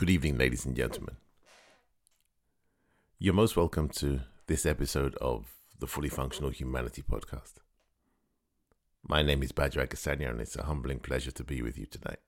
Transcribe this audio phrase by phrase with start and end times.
[0.00, 1.16] Good evening, ladies and gentlemen.
[3.18, 7.56] You're most welcome to this episode of the Fully Functional Humanity Podcast.
[9.06, 12.20] My name is Bajo Akisanya, and it's a humbling pleasure to be with you tonight.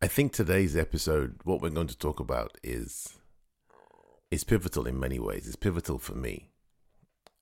[0.00, 3.14] I think today's episode, what we're going to talk about, is
[4.30, 5.48] is pivotal in many ways.
[5.48, 6.52] It's pivotal for me,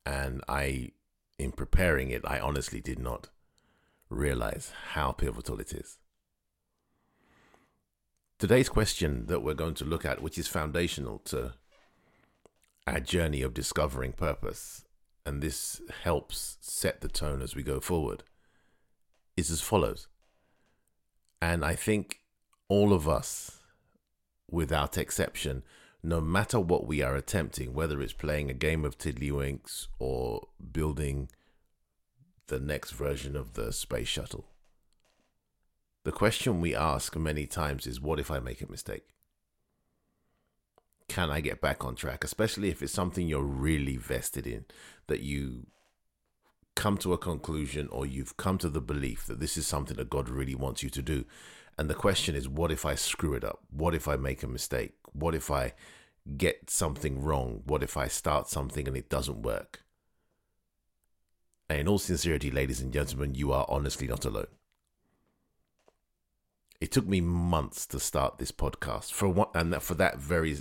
[0.07, 0.93] and I,
[1.39, 3.29] in preparing it, I honestly did not
[4.09, 5.99] realize how pivotal it is.
[8.45, 11.55] Today's question that we're going to look at, which is foundational to
[12.87, 14.85] our journey of discovering purpose,
[15.25, 18.23] and this helps set the tone as we go forward,
[19.35, 20.09] is as follows.
[21.41, 22.21] And I think
[22.69, 23.61] all of us,
[24.51, 25.63] without exception,
[26.03, 31.31] no matter what we are attempting, whether it's playing a game of tiddlywinks or building
[32.49, 34.51] the next version of the space shuttle,
[36.05, 39.09] the question we ask many times is what if I make a mistake?
[41.09, 42.25] Can I get back on track?
[42.25, 44.65] Especially if it's something you're really vested in,
[45.07, 45.67] that you
[46.75, 50.11] come to a conclusion or you've come to the belief that this is something that
[50.11, 51.25] God really wants you to do.
[51.79, 53.61] And the question is, what if I screw it up?
[53.71, 54.93] What if I make a mistake?
[55.13, 55.73] What if I
[56.37, 57.63] get something wrong?
[57.65, 59.83] What if I start something and it doesn't work?
[61.69, 64.47] And in all sincerity, ladies and gentlemen, you are honestly not alone.
[66.85, 70.59] It took me months to start this podcast for what, and for that very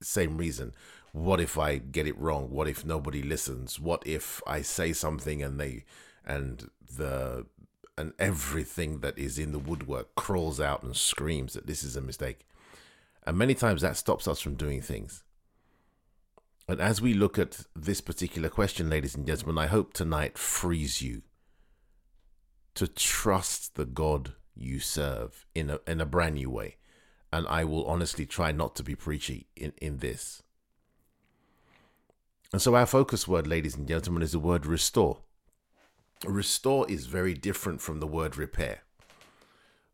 [0.00, 0.72] same reason.
[1.12, 2.48] What if I get it wrong?
[2.48, 3.78] What if nobody listens?
[3.78, 5.84] What if I say something and they
[6.24, 7.44] and the
[7.98, 12.00] and everything that is in the woodwork crawls out and screams that this is a
[12.00, 12.46] mistake?
[13.26, 15.24] And many times that stops us from doing things.
[16.66, 21.02] And as we look at this particular question, ladies and gentlemen, I hope tonight frees
[21.02, 21.20] you
[22.76, 26.76] to trust the God you serve in a in a brand new way.
[27.32, 30.42] And I will honestly try not to be preachy in, in this.
[32.52, 35.18] And so our focus word, ladies and gentlemen, is the word restore.
[36.24, 38.82] Restore is very different from the word repair.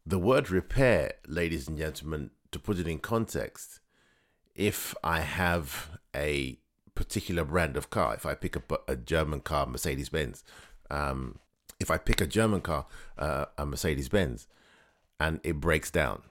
[0.05, 3.81] The word repair, ladies and gentlemen, to put it in context,
[4.55, 6.59] if I have a
[6.95, 10.45] particular brand of car, if I pick up a, German car, Mercedes Benz,
[10.91, 11.39] um,
[11.83, 12.87] if I pick a German car,
[13.19, 14.47] uh, a Mercedes Benz,
[15.21, 16.23] and it breaks down,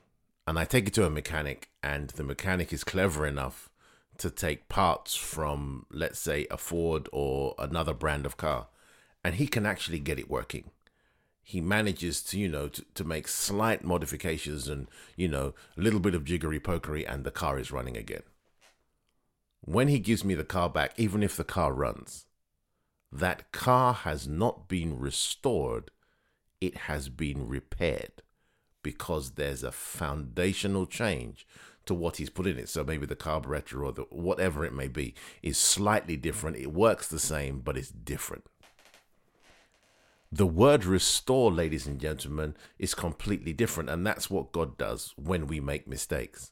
[0.47, 3.69] and I take it to a mechanic, and the mechanic is clever enough
[4.17, 8.67] to take parts from, let's say, a Ford or another brand of car,
[9.23, 10.72] and he can actually get it working.
[11.44, 16.00] He manages to, you know, to, to make slight modifications and, you know, a little
[16.00, 18.23] bit of jiggery pokery, and the car is running again.
[19.62, 22.25] When he gives me the car back, even if the car runs,
[23.12, 25.92] that car has not been restored,
[26.60, 28.22] it has been repaired
[28.84, 31.46] because there's a foundational change
[31.86, 32.70] to what he's put in it.
[32.70, 36.58] So maybe the carburetor or the whatever it may be is slightly different.
[36.58, 38.46] It works the same, but it's different.
[40.32, 43.90] The word restore, ladies and gentlemen, is completely different.
[43.90, 46.52] And that's what God does when we make mistakes.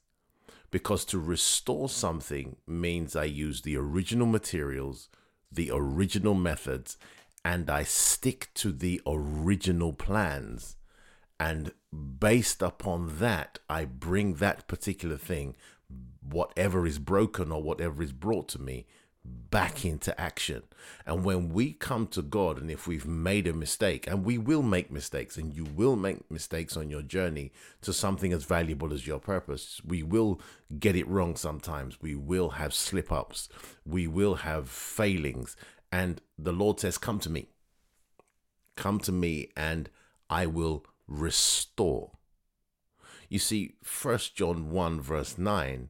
[0.71, 5.09] Because to restore something means I use the original materials,
[5.51, 6.97] the original methods,
[7.43, 10.75] and I stick to the original plans.
[11.39, 11.71] And
[12.19, 15.55] based upon that, I bring that particular thing,
[16.21, 18.85] whatever is broken or whatever is brought to me,
[19.49, 20.63] back into action.
[21.05, 24.61] And when we come to God, and if we've made a mistake, and we will
[24.61, 27.51] make mistakes, and you will make mistakes on your journey
[27.81, 30.39] to something as valuable as your purpose, we will
[30.79, 32.01] get it wrong sometimes.
[32.01, 33.49] We will have slip ups,
[33.85, 35.55] we will have failings.
[35.91, 37.47] And the Lord says, Come to me.
[38.75, 39.89] Come to me, and
[40.29, 42.11] I will restore.
[43.27, 45.89] You see, First John 1, verse 9,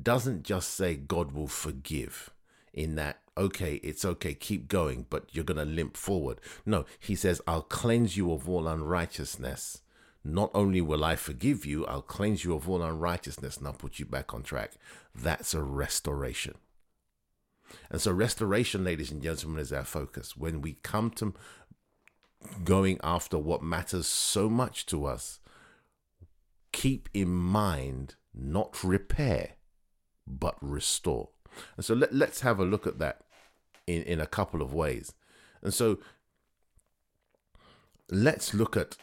[0.00, 2.30] doesn't just say God will forgive
[2.72, 6.40] in that okay it's okay keep going but you're going to limp forward.
[6.64, 9.82] No he says i'll cleanse you of all unrighteousness.
[10.22, 13.98] Not only will i forgive you i'll cleanse you of all unrighteousness and i'll put
[13.98, 14.72] you back on track.
[15.14, 16.54] That's a restoration.
[17.90, 20.36] And so restoration ladies and gentlemen is our focus.
[20.36, 21.34] When we come to
[22.64, 25.40] going after what matters so much to us
[26.72, 29.52] keep in mind not repair
[30.26, 31.30] but restore
[31.76, 33.22] and so let, let's have a look at that
[33.86, 35.12] in, in a couple of ways.
[35.62, 35.98] And so
[38.10, 38.96] let's look at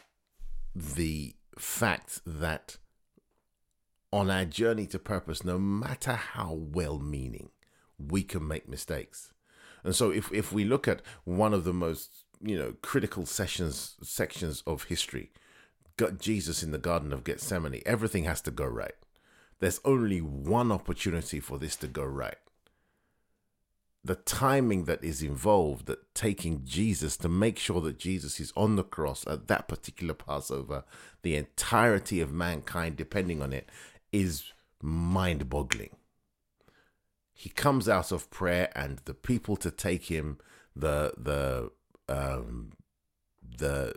[0.74, 2.76] the fact that
[4.12, 7.50] on our journey to purpose, no matter how well meaning,
[7.98, 9.32] we can make mistakes.
[9.84, 13.96] And so if, if we look at one of the most you know critical sessions
[14.02, 15.32] sections of history,
[15.96, 18.94] got Jesus in the Garden of Gethsemane, everything has to go right
[19.60, 22.36] There's only one opportunity for this to go right.
[24.04, 28.76] The timing that is involved, that taking Jesus to make sure that Jesus is on
[28.76, 30.84] the cross at that particular Passover,
[31.22, 33.68] the entirety of mankind depending on it,
[34.12, 35.96] is mind boggling.
[37.34, 40.38] He comes out of prayer, and the people to take him,
[40.74, 41.70] the the
[42.08, 42.72] um,
[43.42, 43.94] the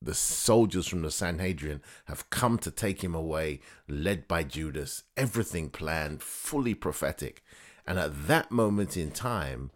[0.00, 5.70] the soldiers from the Sanhedrin have come to take him away, led by Judas, everything
[5.70, 7.42] planned, fully prophetic.
[7.86, 9.70] And at that moment in time,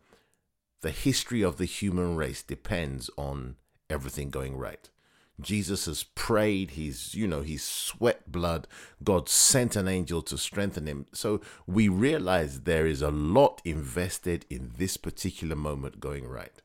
[0.83, 3.57] the history of the human race depends on
[3.89, 4.89] everything going right.
[5.41, 8.69] Jesus has prayed, he's, you know, he's sweat blood.
[9.03, 11.07] God sent an angel to strengthen him.
[11.13, 16.62] So we realize there is a lot invested in this particular moment going right.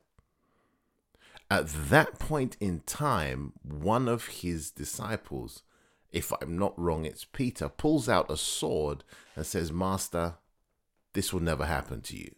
[1.50, 5.62] At that point in time, one of his disciples,
[6.10, 9.02] if I'm not wrong, it's Peter, pulls out a sword
[9.34, 10.34] and says, Master,
[11.14, 12.34] this will never happen to you.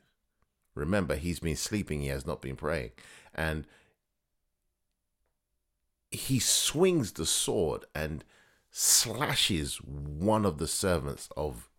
[0.74, 2.90] Remember, he's been sleeping, he has not been praying.
[3.34, 3.66] And
[6.10, 8.24] he swings the sword and
[8.70, 11.69] slashes one of the servants of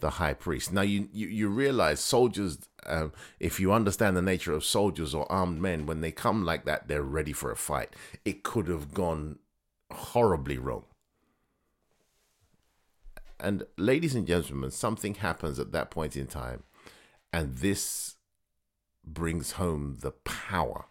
[0.00, 0.72] the high priest.
[0.72, 5.30] Now you you, you realize soldiers, um, if you understand the nature of soldiers or
[5.30, 7.94] armed men, when they come like that, they're ready for a fight.
[8.24, 9.38] It could have gone
[9.90, 10.84] horribly wrong.
[13.40, 16.64] And ladies and gentlemen, something happens at that point in time,
[17.32, 18.16] and this
[19.04, 20.86] brings home the power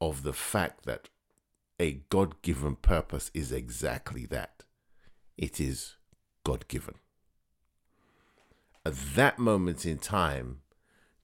[0.00, 1.08] of the fact that
[1.78, 4.64] a God given purpose is exactly that
[5.36, 5.96] it is
[6.44, 6.94] God given
[8.84, 10.58] at that moment in time,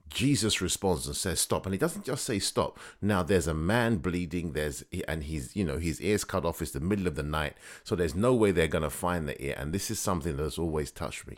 [0.08, 2.78] Jesus responds and says, "Stop!" And he doesn't just say stop.
[3.02, 4.52] Now there's a man bleeding.
[4.52, 6.62] There's and he's you know his ears cut off.
[6.62, 9.54] It's the middle of the night, so there's no way they're gonna find the ear.
[9.58, 11.36] And this is something that has always touched me.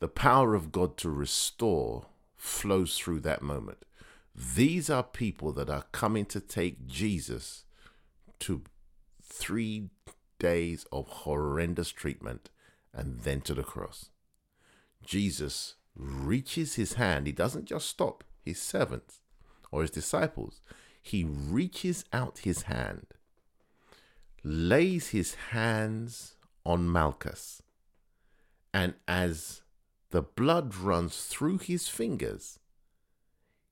[0.00, 2.06] The power of God to restore
[2.36, 3.84] flows through that moment.
[4.34, 7.64] These are people that are coming to take Jesus
[8.40, 8.62] to
[9.22, 9.90] three
[10.38, 12.50] days of horrendous treatment
[12.92, 14.08] and then to the cross.
[15.04, 17.26] Jesus reaches his hand.
[17.26, 19.20] He doesn't just stop his servants
[19.70, 20.60] or his disciples,
[21.00, 23.06] he reaches out his hand,
[24.44, 27.62] lays his hands on Malchus,
[28.72, 29.62] and as
[30.10, 32.58] the blood runs through his fingers,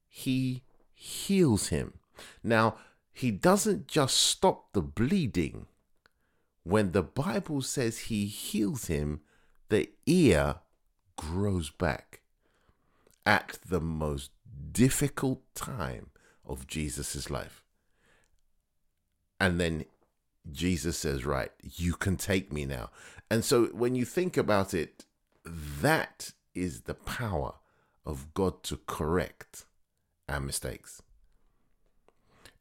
[0.08, 0.62] he
[0.92, 1.94] heals him.
[2.42, 2.76] Now,
[3.12, 5.66] he doesn't just stop the bleeding.
[6.64, 9.20] When the Bible says he heals him,
[9.68, 10.56] the ear
[11.20, 12.20] grows back
[13.26, 14.30] at the most
[14.72, 16.06] difficult time
[16.46, 17.62] of Jesus' life.
[19.38, 19.84] And then
[20.50, 22.88] Jesus says, Right, you can take me now.
[23.30, 25.04] And so when you think about it,
[25.44, 27.52] that is the power
[28.06, 29.66] of God to correct
[30.26, 31.02] our mistakes.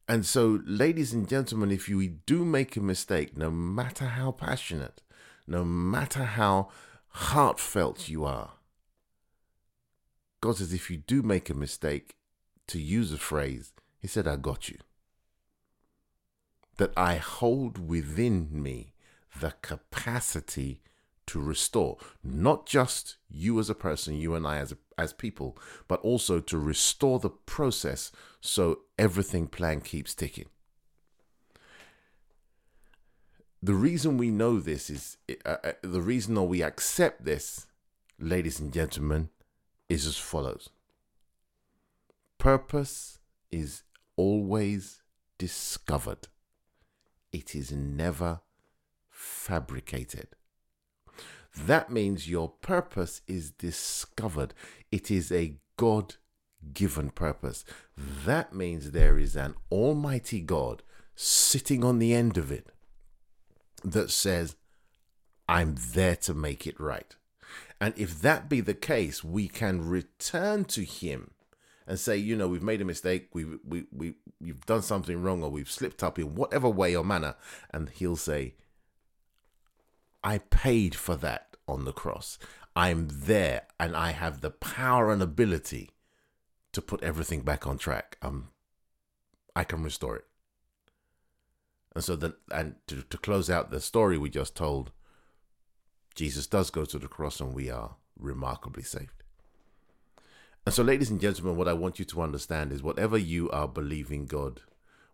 [0.05, 5.01] And so, ladies and gentlemen, if you do make a mistake, no matter how passionate,
[5.47, 6.69] no matter how
[7.09, 8.51] heartfelt you are.
[10.41, 12.15] God says, if you do make a mistake,
[12.67, 14.77] to use a phrase, He said, I got you.
[16.77, 18.93] That I hold within me
[19.39, 20.81] the capacity
[21.27, 25.57] to restore, not just you as a person, you and I as, a, as people,
[25.87, 30.49] but also to restore the process so everything plan keeps ticking
[33.61, 37.67] the reason we know this is uh, uh, the reason or we accept this,
[38.17, 39.29] ladies and gentlemen,
[39.89, 40.69] is as follows.
[42.37, 43.19] Purpose
[43.51, 43.83] is
[44.15, 45.01] always
[45.37, 46.29] discovered.
[47.33, 48.41] It is never
[49.09, 50.29] fabricated.
[51.57, 54.53] That means your purpose is discovered.
[54.91, 56.15] It is a God
[56.73, 57.65] given purpose.
[57.97, 60.83] That means there is an Almighty God
[61.15, 62.71] sitting on the end of it
[63.83, 64.55] that says,
[65.47, 67.15] I'm there to make it right.
[67.81, 71.31] And if that be the case, we can return to Him
[71.87, 75.43] and say, you know, we've made a mistake, we've we we you've done something wrong,
[75.43, 77.35] or we've slipped up in whatever way or manner,
[77.71, 78.55] and He'll say,
[80.23, 82.37] I paid for that on the cross.
[82.75, 85.89] I'm there, and I have the power and ability
[86.73, 88.17] to put everything back on track.
[88.21, 88.49] Um,
[89.55, 90.25] I can restore it.
[91.95, 94.91] And so then, and to, to close out the story we just told,
[96.15, 99.23] Jesus does go to the cross and we are remarkably saved.
[100.65, 103.67] And so, ladies and gentlemen, what I want you to understand is whatever you are
[103.67, 104.61] believing God,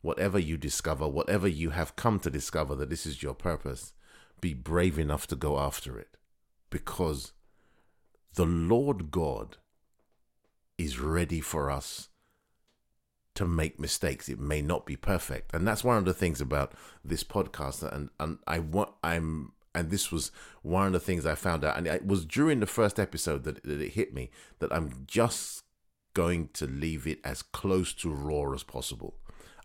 [0.01, 3.94] whatever you discover, whatever you have come to discover that this is your purpose,
[4.41, 6.17] be brave enough to go after it
[6.70, 7.32] because
[8.34, 9.58] the Lord God
[10.77, 12.10] is ready for us
[13.35, 14.27] to make mistakes.
[14.29, 15.53] It may not be perfect.
[15.53, 16.73] And that's one of the things about
[17.03, 17.83] this podcast.
[17.93, 20.31] And, and I want, I'm, and this was
[20.63, 21.77] one of the things I found out.
[21.77, 25.63] And it was during the first episode that, that it hit me that I'm just
[26.13, 29.15] going to leave it as close to raw as possible.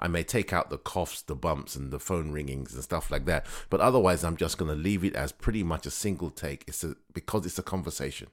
[0.00, 3.26] I may take out the coughs, the bumps, and the phone ringings and stuff like
[3.26, 3.46] that.
[3.68, 6.64] But otherwise, I'm just going to leave it as pretty much a single take.
[6.66, 8.28] It's a, because it's a conversation,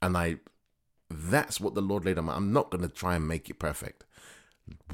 [0.00, 0.36] and I
[1.10, 2.32] that's what the Lord laid on me.
[2.32, 4.04] I'm not going to try and make it perfect.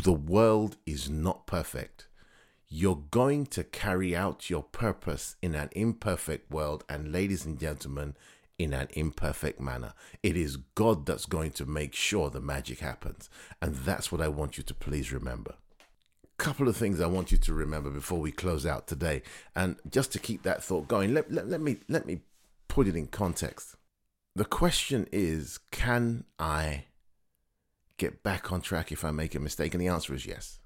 [0.02, 2.08] The world is not perfect.
[2.68, 8.16] You're going to carry out your purpose in an imperfect world, and ladies and gentlemen,
[8.58, 9.92] in an imperfect manner.
[10.22, 13.28] It is God that's going to make sure the magic happens.
[13.60, 15.54] And that's what I want you to please remember.
[16.38, 19.22] Couple of things I want you to remember before we close out today.
[19.54, 22.20] And just to keep that thought going, let, let, let me let me
[22.68, 23.75] put it in context.
[24.36, 26.84] The question is, can I
[27.96, 29.72] get back on track if I make a mistake?
[29.72, 30.60] And the answer is yes.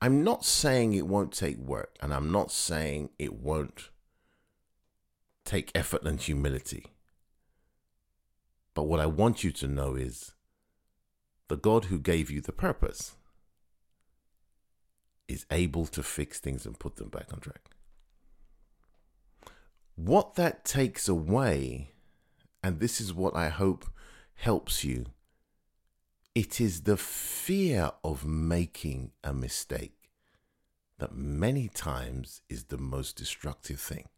[0.00, 3.90] I'm not saying it won't take work, and I'm not saying it won't
[5.44, 6.86] take effort and humility.
[8.74, 10.34] But what I want you to know is
[11.48, 13.16] the God who gave you the purpose
[15.26, 17.70] is able to fix things and put them back on track.
[19.96, 21.90] What that takes away,
[22.64, 23.84] and this is what I hope
[24.36, 25.04] helps you,
[26.34, 30.08] it is the fear of making a mistake
[30.98, 34.08] that many times is the most destructive thing.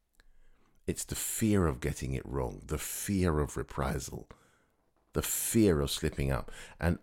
[0.86, 4.28] It's the fear of getting it wrong, the fear of reprisal,
[5.12, 6.52] the fear of slipping up.
[6.78, 7.00] And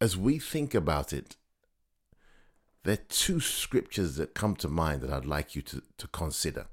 [0.00, 1.36] as we think about it,
[2.82, 6.66] there are two scriptures that come to mind that I'd like you to, to consider.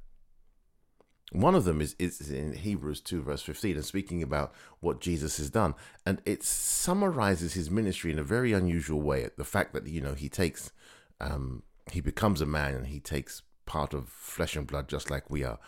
[1.33, 5.37] One of them is, is in Hebrews 2, verse 15, and speaking about what Jesus
[5.37, 5.75] has done.
[6.05, 9.27] And it summarizes his ministry in a very unusual way.
[9.37, 10.71] The fact that, you know, he takes,
[11.19, 15.29] um, he becomes a man and he takes part of flesh and blood just like
[15.29, 15.59] we are.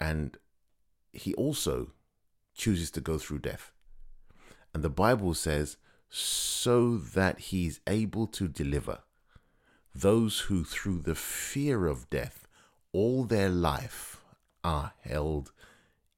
[0.00, 0.36] And
[1.12, 1.92] he also
[2.56, 3.70] chooses to go through death.
[4.74, 5.76] And the Bible says,
[6.08, 9.00] so that he's able to deliver
[9.94, 12.48] those who, through the fear of death,
[12.92, 14.20] all their life
[14.64, 15.52] are held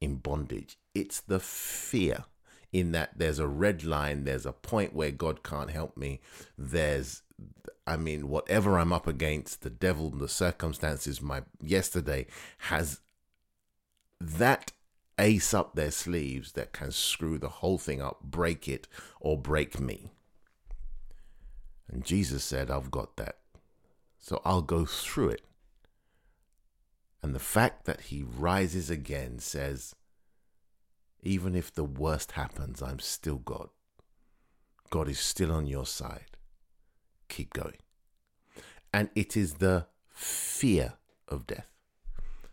[0.00, 0.78] in bondage.
[0.94, 2.24] It's the fear
[2.72, 6.20] in that there's a red line, there's a point where God can't help me,
[6.56, 7.22] there's
[7.86, 12.26] I mean, whatever I'm up against, the devil, the circumstances, my yesterday
[12.58, 13.00] has
[14.20, 14.72] that
[15.18, 18.88] ace up their sleeves that can screw the whole thing up, break it,
[19.20, 20.10] or break me.
[21.88, 23.38] And Jesus said, I've got that.
[24.18, 25.42] So I'll go through it.
[27.26, 29.96] And the fact that he rises again says,
[31.24, 33.68] even if the worst happens, I'm still God.
[34.90, 36.36] God is still on your side
[37.28, 37.78] keep going.
[38.94, 40.92] And it is the fear
[41.26, 41.66] of death,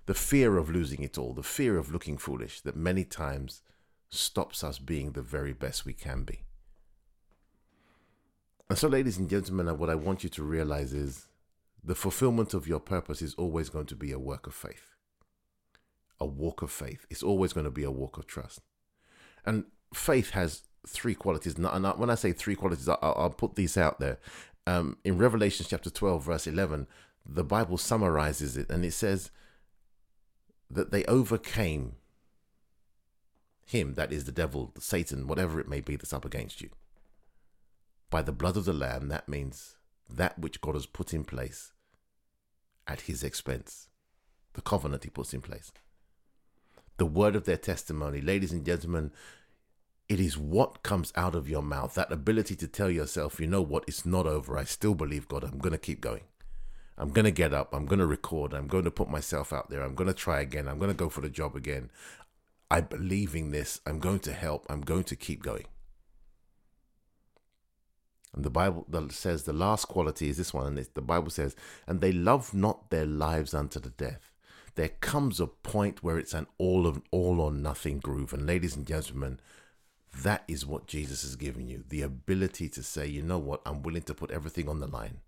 [0.08, 3.62] the fear of losing it all, the fear of looking foolish that many times
[4.10, 6.42] stops us being the very best we can be.
[8.72, 11.27] And so, ladies and gentlemen, what I want you to realize is
[11.83, 14.95] the fulfillment of your purpose is always going to be a work of faith,
[16.19, 17.05] a walk of faith.
[17.09, 18.61] It's always going to be a walk of trust.
[19.45, 21.55] And faith has three qualities.
[21.57, 24.19] And when I say three qualities, I'll, put these out there
[24.65, 26.87] um, in Revelation chapter 12, verse 11,
[27.25, 29.31] the Bible summarizes it and it says
[30.69, 31.95] that they overcame
[33.65, 36.69] him, that is the devil, Satan, whatever it may be that's up against you.
[38.09, 39.75] By the blood of the Lamb, that means
[40.09, 41.73] that which God has put in place
[42.87, 43.87] at his expense,
[44.53, 45.71] the covenant he puts in place.
[46.97, 48.21] The word of their testimony.
[48.21, 49.11] Ladies and gentlemen,
[50.09, 53.61] it is what comes out of your mouth, that ability to tell yourself, you know
[53.61, 54.57] what, it's not over.
[54.57, 55.43] I still believe God.
[55.43, 56.21] I'm going to keep going.
[56.97, 57.73] I'm going to get up.
[57.73, 58.53] I'm going to record.
[58.53, 59.81] I'm going to put myself out there.
[59.81, 60.67] I'm going to try again.
[60.67, 61.89] I'm going to go for the job again.
[62.69, 63.81] I believe in this.
[63.85, 64.65] I'm going to help.
[64.69, 65.65] I'm going to keep going.
[68.33, 70.65] And the Bible says the last quality is this one.
[70.65, 71.55] And the Bible says,
[71.87, 74.31] and they love not their lives unto the death.
[74.75, 78.33] There comes a point where it's an all of all or nothing groove.
[78.33, 79.39] And ladies and gentlemen,
[80.23, 83.83] that is what Jesus has given you the ability to say, you know what, I'm
[83.83, 85.19] willing to put everything on the line.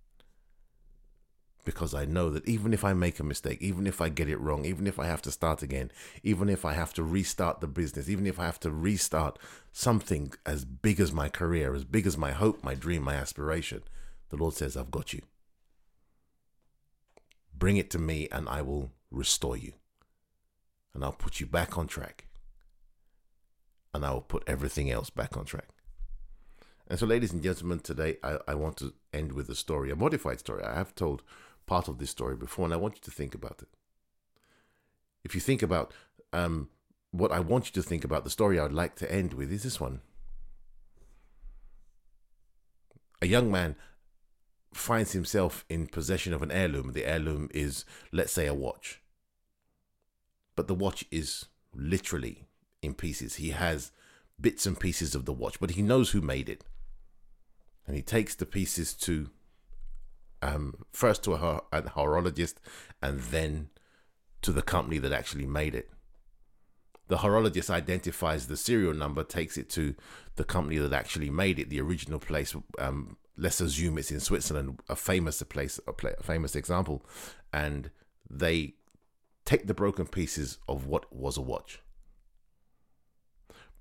[1.65, 4.39] Because I know that even if I make a mistake, even if I get it
[4.39, 5.91] wrong, even if I have to start again,
[6.23, 9.39] even if I have to restart the business, even if I have to restart
[9.71, 13.81] something as big as my career, as big as my hope, my dream, my aspiration,
[14.29, 15.21] the Lord says, I've got you.
[17.57, 19.73] Bring it to me and I will restore you.
[20.93, 22.25] And I'll put you back on track.
[23.93, 25.69] And I will put everything else back on track.
[26.87, 29.95] And so, ladies and gentlemen, today I, I want to end with a story, a
[29.95, 30.63] modified story.
[30.63, 31.23] I have told
[31.65, 33.69] part of this story before, and I want you to think about it.
[35.23, 35.93] If you think about
[36.33, 36.69] um,
[37.11, 39.51] what I want you to think about, the story I would like to end with
[39.51, 40.01] is this one.
[43.21, 43.75] A young man
[44.73, 46.91] finds himself in possession of an heirloom.
[46.91, 49.01] The heirloom is, let's say, a watch.
[50.55, 52.47] But the watch is literally
[52.81, 53.35] in pieces.
[53.35, 53.91] He has
[54.39, 56.65] bits and pieces of the watch, but he knows who made it.
[57.87, 59.29] And he takes the pieces to
[60.41, 62.55] um, first to a, a horologist
[63.01, 63.69] and then
[64.41, 65.89] to the company that actually made it.
[67.07, 69.95] The horologist identifies the serial number, takes it to
[70.35, 72.55] the company that actually made it, the original place.
[72.79, 77.05] Um, let's assume it's in Switzerland, a famous place, a, play, a famous example,
[77.53, 77.91] and
[78.29, 78.75] they
[79.45, 81.79] take the broken pieces of what was a watch.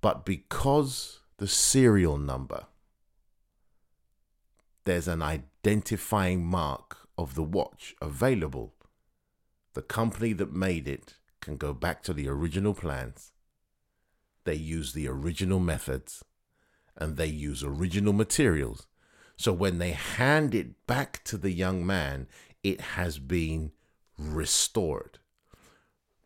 [0.01, 2.67] But because the serial number,
[4.85, 8.75] there's an identifying mark of the watch available,
[9.75, 13.33] the company that made it can go back to the original plans.
[14.45, 16.25] They use the original methods
[16.97, 18.87] and they use original materials.
[19.37, 22.29] So when they hand it back to the young man,
[22.63, 23.73] it has been
[24.19, 25.19] restored,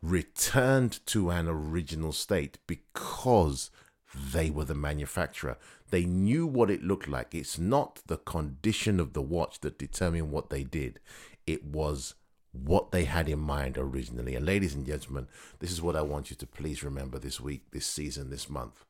[0.01, 3.71] returned to an original state because
[4.15, 5.57] they were the manufacturer.
[5.89, 7.33] They knew what it looked like.
[7.33, 10.99] It's not the condition of the watch that determined what they did,
[11.47, 12.15] it was
[12.51, 14.35] what they had in mind originally.
[14.35, 15.27] And ladies and gentlemen,
[15.59, 18.85] this is what I want you to please remember this week, this season, this month.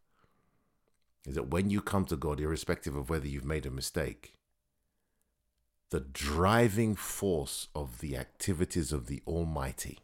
[1.26, 4.34] Is that when you come to God, irrespective of whether you've made a mistake,
[5.90, 10.00] the driving force of the activities of the Almighty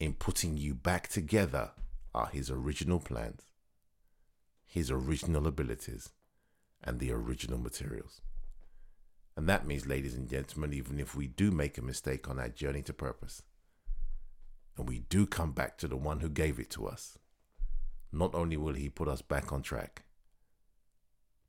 [0.00, 1.70] in putting you back together
[2.14, 3.42] are His original plans,
[4.72, 6.08] His original abilities,
[6.82, 8.22] and the original materials.
[9.36, 12.48] And that means, ladies and gentlemen, even if we do make a mistake on our
[12.48, 13.42] journey to purpose,
[14.78, 17.18] and we do come back to the one who gave it to us,
[18.10, 20.04] not only will he put us back on track,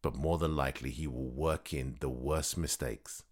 [0.01, 3.23] but more than likely he will work in the worst mistakes,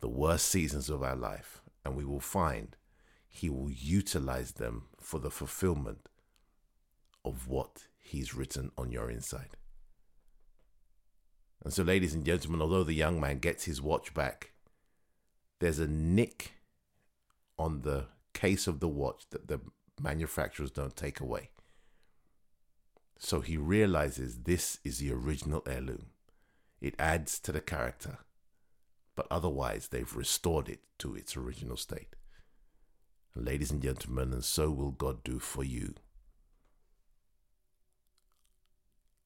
[0.00, 2.74] the worst seasons of our life, and we will find
[3.28, 6.08] he will utilize them for the fulfillment
[7.24, 9.56] of what he's written on your inside.
[11.62, 14.52] And so, ladies and gentlemen, although the young man gets his watch back,
[15.60, 16.54] there's a nick
[17.58, 19.60] on the case of the watch that the
[20.00, 21.50] manufacturers don't take away.
[23.18, 26.06] So he realizes this is the original heirloom.
[26.80, 28.18] It adds to the character,
[29.14, 32.16] but otherwise they've restored it to its original state.
[33.36, 35.94] Ladies and gentlemen, and so will God do for you.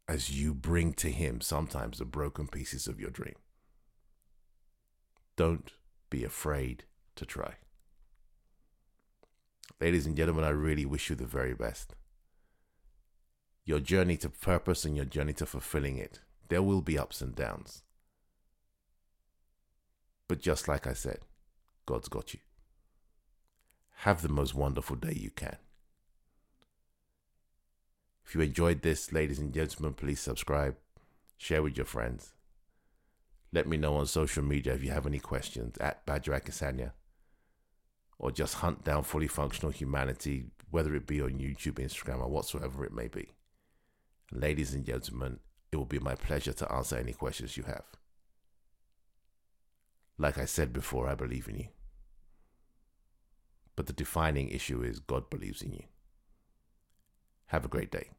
[0.06, 3.36] As you bring to Him sometimes the broken pieces of your dream.
[5.36, 5.72] Don't
[6.10, 6.84] be afraid
[7.16, 7.54] to try.
[9.80, 11.94] Ladies and gentlemen, I really wish you the very best.
[13.64, 17.34] Your journey to purpose and your journey to fulfilling it, there will be ups and
[17.34, 17.82] downs.
[20.28, 21.20] But just like I said,
[21.86, 22.40] God's got you.
[23.98, 25.56] Have the most wonderful day you can.
[28.24, 30.76] If you enjoyed this, ladies and gentlemen, please subscribe,
[31.37, 32.32] share with your friends.
[33.52, 36.92] Let me know on social media if you have any questions at Bajo Akisanya
[38.18, 42.84] or just hunt down fully functional humanity, whether it be on YouTube, Instagram, or whatsoever
[42.84, 43.28] it may be.
[44.32, 45.38] Ladies and gentlemen,
[45.70, 47.84] it will be my pleasure to answer any questions you have.
[50.18, 51.68] Like I said before, I believe in you.
[53.76, 55.84] But the defining issue is God believes in you.
[57.46, 58.11] Have a great day.